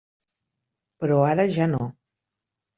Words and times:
Però 1.05 1.21
ara 1.29 1.47
ja 1.59 1.71
no. 1.77 1.85